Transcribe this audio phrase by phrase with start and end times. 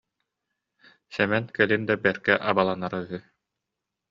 [1.13, 3.19] Сэмэн кэлин да бэркэ абаланара үһү